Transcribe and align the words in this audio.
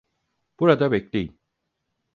Burada 0.59 0.91
bekleyin. 0.91 1.39